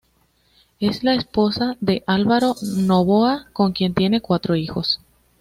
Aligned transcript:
Es 0.79 1.03
la 1.03 1.13
esposa 1.13 1.77
de 1.79 2.03
Álvaro 2.07 2.55
Noboa, 2.75 3.45
con 3.53 3.71
quien 3.71 3.93
tiene 3.93 4.19
cuatro 4.19 4.55
hijos. 4.55 4.99